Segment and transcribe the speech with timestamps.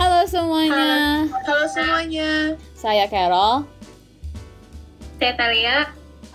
[0.00, 1.28] Halo semuanya.
[1.44, 3.68] Halo semuanya, Saya Carol
[5.20, 5.76] Saya Talia.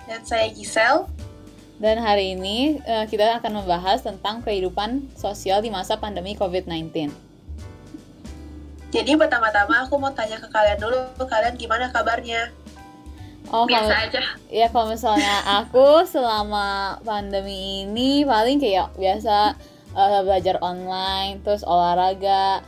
[0.06, 1.10] dan saya Gisel.
[1.76, 7.10] dan hari ini eh, kita akan membahas tentang kehidupan sosial di masa pandemi COVID-19.
[8.94, 12.54] Jadi pertama-tama aku mau tanya ke kalian dulu, kalian gimana kabarnya?
[13.50, 14.22] Oh, Biasa kalau, aja.
[14.48, 19.58] ya kalau misalnya aku selama pandemi ini paling kayak biasa
[19.92, 22.62] eh, belajar online, terus olahraga,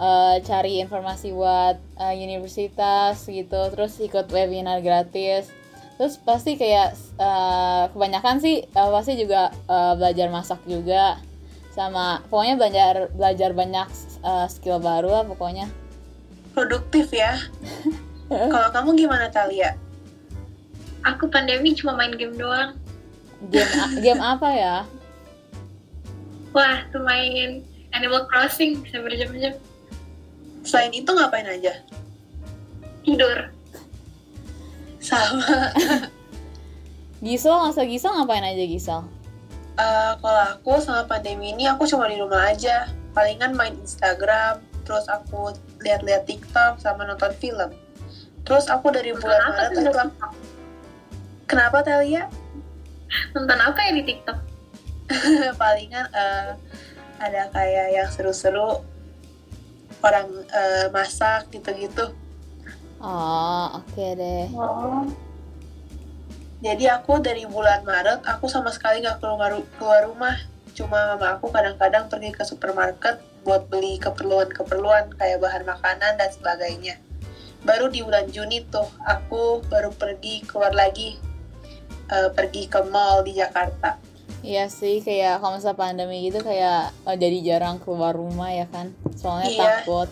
[0.00, 5.52] eh, cari informasi buat eh, universitas gitu, terus ikut webinar gratis.
[6.00, 11.20] Terus pasti kayak eh, kebanyakan sih eh, pasti juga eh, belajar masak juga
[11.70, 13.88] sama pokoknya belajar belajar banyak
[14.24, 15.68] eh, skill baru lah pokoknya.
[16.56, 17.36] Produktif ya.
[18.30, 19.76] Kalau kamu gimana Talia?
[21.02, 22.76] Aku pandemi cuma main game doang.
[23.48, 23.70] Game
[24.04, 24.76] game apa ya?
[26.50, 27.62] Wah, tuh main
[27.94, 29.54] Animal Crossing bisa berjam-jam.
[30.64, 31.72] Selain itu ngapain aja?
[33.04, 33.48] Tidur.
[35.00, 35.72] Sama.
[37.24, 39.00] Gisel, masa Gisel ngapain aja Gisel?
[39.80, 42.88] Eh, kalau aku sama pandemi ini aku cuma di rumah aja.
[43.16, 47.72] Palingan main Instagram, terus aku lihat-lihat TikTok sama nonton film.
[48.44, 50.32] Terus aku dari bulan Nonton apa Maret TikTok?
[51.48, 52.24] kenapa Talia?
[53.34, 54.38] Nonton apa ya di TikTok?
[55.60, 56.48] Palingan eh,
[57.20, 58.84] ada kayak yang seru-seru
[60.00, 62.12] orang eh, masak gitu-gitu.
[63.00, 64.48] Oh, oke deh.
[64.52, 65.08] Oh.
[66.60, 70.36] Jadi aku dari bulan Maret aku sama sekali nggak keluar keluar rumah.
[70.76, 77.00] Cuma mama aku kadang-kadang pergi ke supermarket buat beli keperluan-keperluan kayak bahan makanan dan sebagainya.
[77.64, 81.16] Baru di bulan Juni tuh aku baru pergi keluar lagi
[82.12, 83.96] eh, pergi ke mall di Jakarta.
[84.40, 88.92] Iya sih, kayak kalau masa pandemi gitu kayak eh, jadi jarang keluar rumah ya kan?
[89.20, 89.60] Soalnya Iya.
[89.84, 90.08] takut.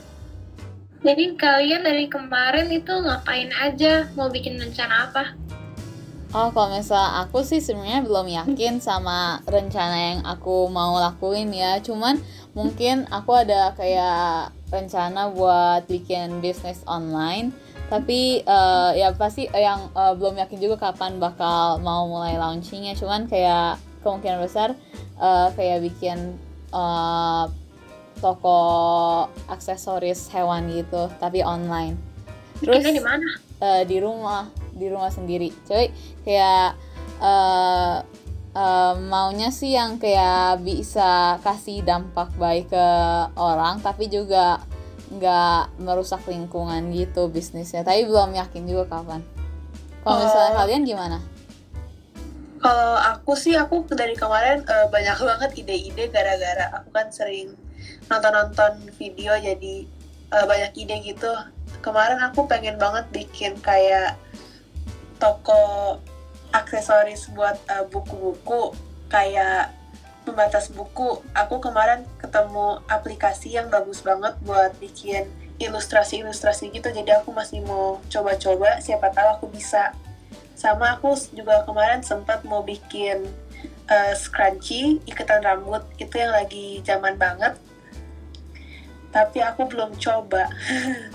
[1.01, 4.05] Jadi kalian dari kemarin itu ngapain aja?
[4.13, 5.25] Mau bikin rencana apa?
[6.29, 11.81] Oh, kalau misalnya aku sih sebenarnya belum yakin sama rencana yang aku mau lakuin ya.
[11.81, 12.21] Cuman
[12.53, 17.57] mungkin aku ada kayak rencana buat bikin bisnis online.
[17.89, 22.93] Tapi eh, ya pasti yang eh, belum yakin juga kapan bakal mau mulai launchingnya.
[22.93, 24.77] Cuman kayak kemungkinan besar
[25.17, 26.37] eh, kayak bikin
[26.77, 27.45] eh,
[28.19, 28.59] toko
[29.51, 31.97] aksesoris hewan gitu, tapi online.
[32.59, 33.49] Terus di mana?
[33.63, 35.91] eh, di rumah di rumah sendiri cuy
[36.23, 36.79] kayak
[37.19, 37.97] eh
[38.55, 42.87] eh, maunya sih yang kayak bisa kasih dampak baik ke
[43.35, 44.63] orang tapi juga
[45.09, 49.25] nggak merusak lingkungan gitu bisnisnya tapi belum yakin juga kapan
[50.05, 51.19] kalau misalnya kalian gimana
[52.59, 57.55] Kalau aku sih aku dari kemarin eh, banyak banget ide-ide gara-gara aku kan sering
[58.09, 59.87] nonton-nonton video jadi
[60.33, 61.33] eh, banyak ide gitu.
[61.85, 64.17] Kemarin aku pengen banget bikin kayak
[65.21, 65.97] toko
[66.53, 68.75] aksesoris buat eh, buku-buku
[69.13, 69.73] kayak
[70.25, 71.21] pembatas buku.
[71.33, 76.89] Aku kemarin ketemu aplikasi yang bagus banget buat bikin ilustrasi-ilustrasi gitu.
[76.93, 79.93] Jadi aku masih mau coba-coba siapa tahu aku bisa
[80.59, 83.31] sama aku juga kemarin sempat mau bikin
[83.87, 87.55] uh, scrunchie iketan rambut itu yang lagi zaman banget
[89.15, 90.49] tapi aku belum coba.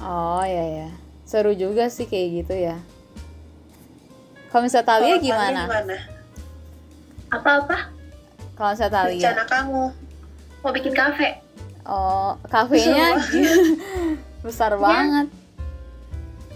[0.02, 0.90] Oh ya ya
[1.34, 2.78] seru juga sih kayak gitu ya.
[4.54, 5.62] Kalau misalnya Talia kalian gimana?
[5.66, 5.98] gimana?
[7.34, 7.78] Apa-apa?
[8.54, 9.18] kalau misalnya Talia?
[9.18, 9.84] Rencana kamu.
[10.62, 11.30] Mau bikin kafe?
[11.90, 13.18] oh kafenya?
[14.46, 15.28] Besar banget.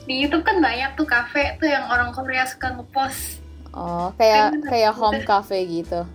[0.05, 3.41] Di YouTube kan banyak tuh kafe tuh yang orang Korea suka ngepost.
[3.73, 6.05] oh kayak kayak home cafe gitu?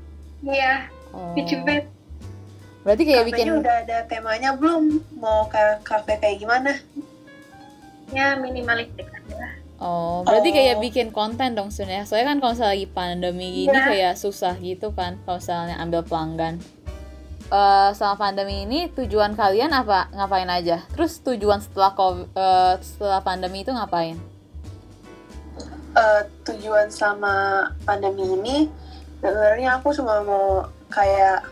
[0.46, 1.34] Iya, oh.
[2.82, 6.74] Berarti kayak bikin udah ada temanya belum mau ke kafe kayak gimana
[8.12, 9.56] Ya minimalistik aja.
[9.80, 10.54] Oh, berarti Oh.
[10.54, 12.04] kayak bikin konten dong sebenarnya.
[12.04, 13.88] Soalnya kan kalau misalnya lagi pandemi gini Iya.
[13.88, 16.60] kayak susah gitu kan kalau misalnya ambil pelanggan.
[17.48, 20.12] Eh selama pandemi ini tujuan kalian apa?
[20.12, 20.84] Ngapain aja?
[20.92, 24.20] Terus tujuan setelah COVID, eh, setelah pandemi itu ngapain?
[25.92, 28.56] Eh, tujuan sama pandemi ini
[29.20, 31.48] sebenarnya aku cuma mau kayak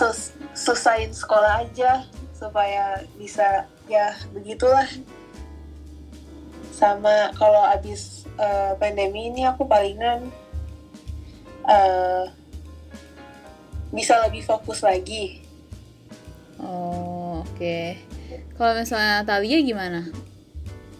[0.00, 4.88] sel- selesain sekolah aja supaya bisa ya begitulah
[6.72, 10.32] sama kalau abis eh, pandemi ini aku palingan
[11.68, 12.24] eh,
[13.92, 15.44] bisa lebih fokus lagi
[16.60, 17.96] Oh, oke.
[18.60, 20.12] Kalau misalnya Talia gimana?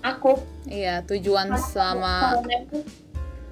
[0.00, 2.80] Aku Iya, tujuan sama awalnya tuh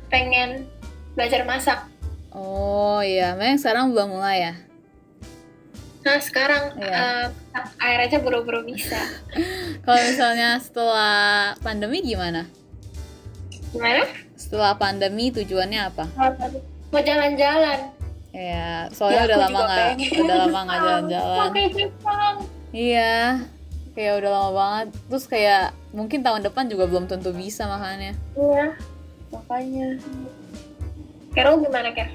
[0.08, 0.64] pengen
[1.12, 1.84] belajar masak.
[2.32, 4.54] Oh iya, memang sekarang belum mulai ya.
[5.98, 6.96] Nah sekarang Iya.
[7.52, 8.96] eh, air aja buru-buru bisa.
[9.84, 11.18] Kalau misalnya setelah
[11.58, 12.46] pandemi gimana?
[13.68, 14.06] Gimana?
[14.34, 16.04] Setelah pandemi tujuannya apa?
[16.88, 17.78] Mau jalan-jalan.
[18.30, 19.96] Ya, soalnya Ya, udah lama pengen.
[20.22, 21.48] udah lama nggak jalan-jalan.
[22.70, 23.16] Iya,
[23.92, 24.86] kayak udah lama banget.
[25.08, 28.12] Terus kayak mungkin tahun depan juga belum tentu bisa makanya.
[28.34, 28.76] Iya.
[29.28, 30.00] makanya
[31.30, 32.08] Kero gimana Ker?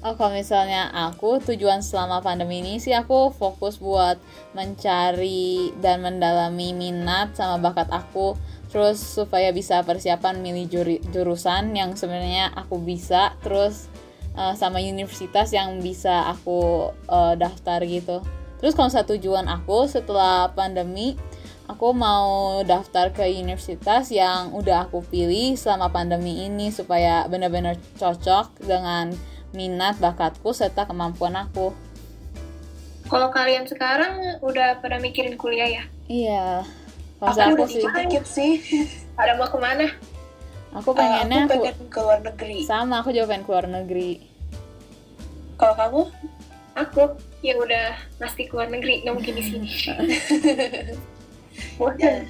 [0.00, 4.16] Oh, kalau misalnya aku tujuan selama pandemi ini sih aku fokus buat
[4.56, 8.32] mencari dan mendalami minat sama bakat aku.
[8.72, 13.36] Terus supaya bisa persiapan milih juri- jurusan yang sebenarnya aku bisa.
[13.44, 13.92] Terus
[14.40, 18.24] eh, sama universitas yang bisa aku eh, daftar gitu.
[18.56, 21.20] Terus kalau misalnya tujuan aku setelah pandemi,
[21.68, 28.64] aku mau daftar ke universitas yang udah aku pilih selama pandemi ini supaya benar-benar cocok
[28.64, 29.12] dengan
[29.50, 31.74] minat bakatku serta kemampuan aku.
[33.10, 35.84] Kalau kalian sekarang udah pada mikirin kuliah ya?
[36.06, 36.46] Iya.
[37.20, 38.52] Kalau aku aku sih, dikit-dikit sih
[39.20, 39.86] Ada mau ke mana?
[40.70, 44.22] aku pengennya aku aku, pengen ke luar negeri sama aku juga pengen keluar negeri.
[45.58, 46.02] kalau kamu
[46.78, 49.68] Aku ya udah pasti keluar negeri, nggak mungkin di sini.
[51.98, 52.24] Ya.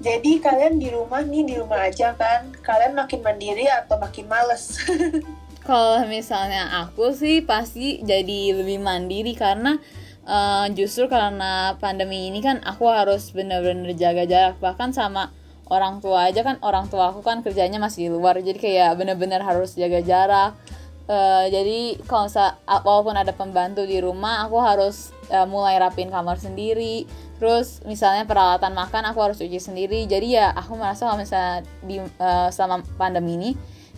[0.00, 2.54] Jadi kalian di rumah nih di rumah aja kan?
[2.64, 4.78] Kalian makin mandiri atau makin males?
[5.62, 9.78] Kalau misalnya aku sih pasti jadi lebih mandiri karena
[10.26, 14.58] eh, justru karena pandemi ini kan aku harus bener-bener jaga jarak.
[14.58, 15.30] Bahkan sama
[15.70, 19.78] orang tua aja kan orang tua aku kan kerjanya masih luar jadi kayak bener-bener harus
[19.78, 20.58] jaga jarak.
[21.06, 21.78] Eh, jadi
[22.10, 27.06] kalau misal- walaupun ada pembantu di rumah aku harus eh, mulai rapin kamar sendiri.
[27.38, 30.06] Terus misalnya peralatan makan aku harus cuci sendiri.
[30.10, 33.50] Jadi ya aku merasa kalau misalnya di eh, selama pandemi ini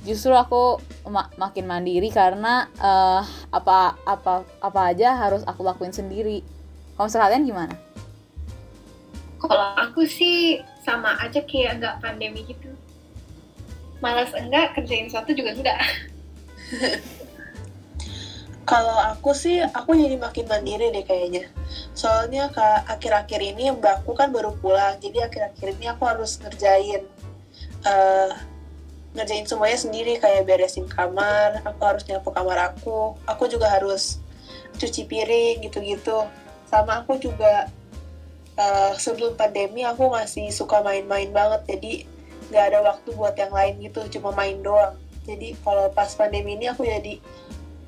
[0.05, 0.79] justru aku
[1.09, 6.45] ma- makin mandiri karena eh, apa apa apa aja harus aku lakuin sendiri
[6.95, 7.75] kalau misalnya kalian gimana
[9.45, 12.73] Kalau aku sih sama aja kayak nggak pandemi gitu.
[14.01, 15.81] Malas enggak, kerjain sesuatu juga enggak.
[18.65, 21.53] Kalau aku sih, aku jadi makin mandiri deh kayaknya.
[21.93, 27.05] Soalnya ke akhir-akhir ini mbakku kan baru pulang, jadi akhir-akhir ini aku harus ngerjain
[27.85, 28.31] eh,
[29.15, 34.19] ngerjain semuanya sendiri kayak beresin kamar, aku harus nyapu kamar aku, aku juga harus
[34.77, 36.27] cuci piring gitu-gitu.
[36.67, 37.71] Sama aku juga
[38.59, 41.93] eh, sebelum pandemi aku masih suka main-main banget, jadi
[42.51, 44.99] nggak ada waktu buat yang lain gitu, cuma main doang.
[45.25, 47.23] Jadi kalau pas pandemi ini aku jadi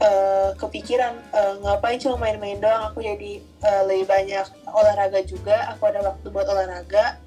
[0.01, 5.89] eh, kepikiran eh, ngapain cuma main-main doang aku jadi eh, lebih banyak olahraga juga aku
[5.89, 7.21] ada waktu buat olahraga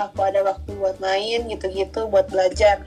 [0.00, 2.86] aku ada waktu buat main gitu-gitu buat belajar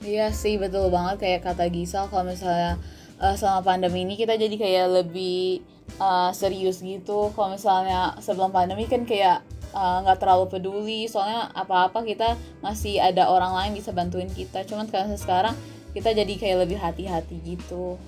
[0.00, 2.80] Iya sih betul banget kayak kata Gisal kalau misalnya
[3.20, 5.60] eh, selama pandemi ini kita jadi kayak lebih
[6.00, 7.28] eh, serius gitu.
[7.36, 9.44] Kalau misalnya sebelum pandemi kan kayak
[9.76, 14.64] eh, nggak terlalu peduli soalnya apa-apa kita masih ada orang lain bisa bantuin kita.
[14.64, 15.52] Cuman karena sekarang
[15.92, 17.98] kita jadi kayak lebih hati-hati gitu.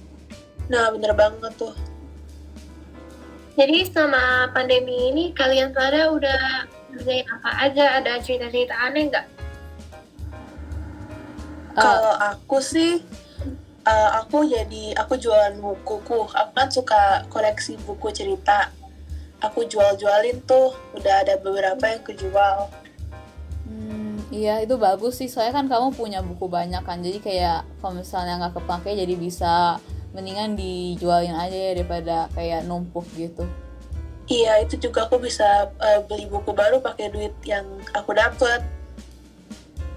[0.70, 1.74] nah bener banget tuh
[3.52, 8.00] Jadi selama pandemi ini kalian pada udah ngerjain apa aja?
[8.00, 9.41] Ada cerita-cerita aneh nggak?
[11.72, 13.00] Eh, kalau aku sih
[13.86, 17.02] eh, aku jadi aku jualan bukuku aku kan suka
[17.32, 18.70] koleksi buku cerita.
[19.42, 22.70] Aku jual-jualin tuh udah ada beberapa yang kejual
[23.66, 25.28] Hmm, iya itu bagus sih.
[25.30, 26.98] Soalnya kan kamu punya buku banyak kan.
[27.00, 29.78] Jadi kayak kalau misalnya nggak kepake jadi bisa
[30.14, 33.48] mendingan dijualin aja ya daripada kayak numpuk gitu.
[34.30, 38.62] iya itu juga aku bisa eh, beli buku baru pakai duit yang aku dapet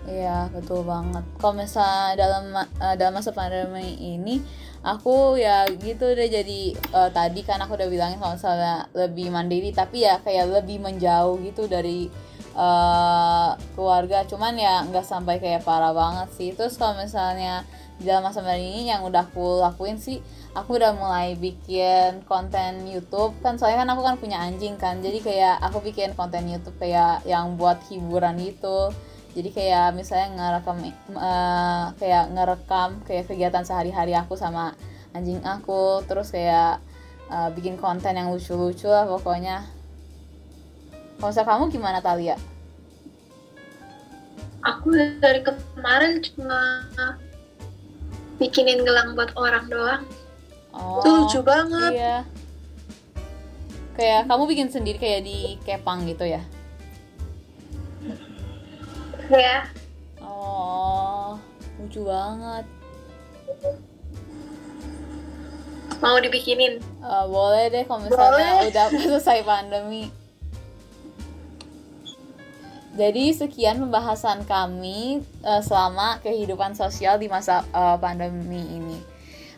[0.05, 1.25] Iya betul banget.
[1.41, 4.37] Kalau misalnya dalam eh, dalam masa pandemi ini
[4.85, 9.73] aku ya gitu deh jadi eh, tadi kan aku udah bilangin kalau misalnya lebih mandiri
[9.73, 12.05] tapi ya kayak lebih menjauh gitu dari
[12.53, 14.21] eh, keluarga.
[14.29, 16.49] Cuman ya nggak sampai kayak parah banget sih.
[16.53, 17.65] Terus kalau misalnya
[17.97, 20.19] dalam masa pandemi ini yang udah aku lakuin sih
[20.51, 25.23] aku udah mulai bikin konten YouTube kan soalnya kan aku kan punya anjing kan jadi
[25.23, 28.91] kayak aku bikin konten YouTube kayak yang buat hiburan gitu
[29.35, 34.71] jadi kayak misalnya ngerekam eh, kayak ngerekam kayak kegiatan sehari-hari aku sama
[35.11, 36.79] anjing aku terus kayak
[37.27, 39.75] eh, bikin konten yang lucu-lucu lah pokoknya
[41.15, 42.35] kalau misalnya kamu gimana Talia?
[44.65, 46.83] Aku dari kemarin cuma
[48.41, 50.03] bikinin gelang buat orang doang.
[50.75, 51.91] Oh, Itu lucu banget.
[51.95, 52.17] Iya.
[53.95, 56.43] Kayak kamu bikin sendiri kayak di kepang gitu ya?
[59.25, 59.65] Ya,
[60.21, 61.33] Oh,
[61.81, 62.65] lucu banget.
[65.97, 66.77] Mau dibikinin?
[67.01, 68.69] Uh, boleh deh kalau misalnya Boleh.
[68.69, 70.13] udah selesai pandemi.
[72.95, 78.99] Jadi sekian pembahasan kami uh, selama kehidupan sosial di masa uh, pandemi ini.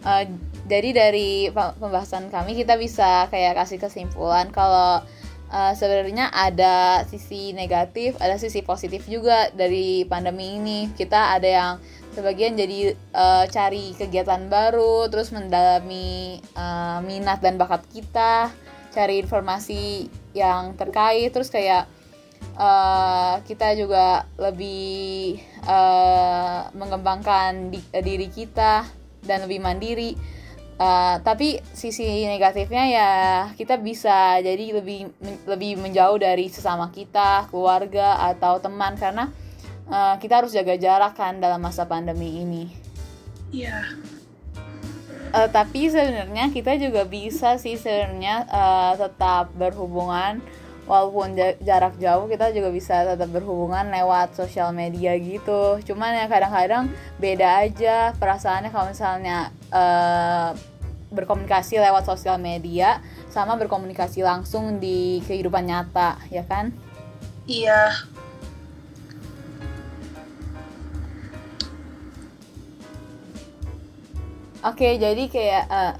[0.01, 0.23] Uh,
[0.71, 5.03] jadi dari pembahasan kami kita bisa kayak kasih kesimpulan kalau
[5.51, 10.79] uh, sebenarnya ada sisi negatif, ada sisi positif juga dari pandemi ini.
[10.93, 11.73] Kita ada yang
[12.17, 18.49] sebagian jadi uh, cari kegiatan baru, terus mendalami uh, minat dan bakat kita,
[18.89, 21.85] cari informasi yang terkait, terus kayak
[22.57, 25.37] uh, kita juga lebih
[25.69, 28.85] uh, mengembangkan di- diri kita
[29.21, 30.36] dan lebih mandiri.
[30.77, 33.11] Uh, tapi sisi negatifnya ya
[33.57, 39.33] kita bisa jadi lebih men- lebih menjauh dari sesama kita, keluarga atau teman karena
[39.89, 42.69] uh, kita harus jaga jarak kan dalam masa pandemi ini.
[43.49, 43.97] Iya.
[45.27, 50.39] Eh, tapi sebenarnya kita juga bisa sih sebenarnya eh, tetap berhubungan
[50.87, 56.25] walaupun ja- jarak jauh kita juga bisa tetap berhubungan lewat sosial media gitu cuman ya
[56.31, 56.87] kadang-kadang
[57.19, 60.49] beda aja perasaannya kalau misalnya eh,
[61.09, 62.99] berkomunikasi lewat sosial media
[63.31, 66.75] sama berkomunikasi langsung di kehidupan nyata ya kan
[67.47, 67.95] Iya.
[74.67, 75.93] Oke, jadi kayak eh,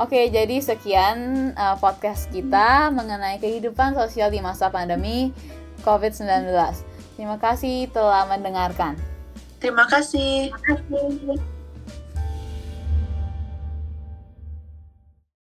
[0.00, 5.30] Oke, jadi sekian eh, podcast kita mengenai kehidupan sosial di masa pandemi
[5.86, 6.50] COVID-19.
[7.14, 8.98] Terima kasih telah mendengarkan.
[9.62, 10.50] Terima kasih.
[10.50, 11.61] Terima kasih.